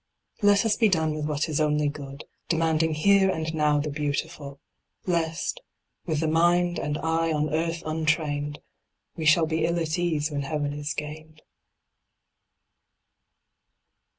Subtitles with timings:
[0.41, 4.59] Let us be done with what is only good, Demanding here and now the beautiful;
[5.05, 5.61] Lest,
[6.07, 8.57] with the mind and eye on earth untrained,
[9.15, 11.43] We shall be ill at ease when heaven is gained.